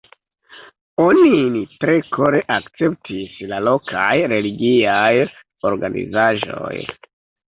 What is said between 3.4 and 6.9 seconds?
la lokaj religiaj organizaĵoj.